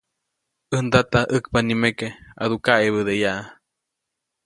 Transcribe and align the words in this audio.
ʼÄj 0.69 0.81
ndata, 0.85 1.19
ʼäkpa 1.31 1.59
nikeme, 1.67 2.07
ʼadu 2.39 2.55
kaʼebädeyaʼa. 2.65 3.43